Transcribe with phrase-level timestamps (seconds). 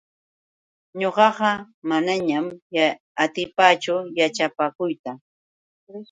[0.99, 1.51] Ñuqaqa
[1.89, 2.45] manañam
[3.23, 5.11] atipaachu yaćhapakuyta.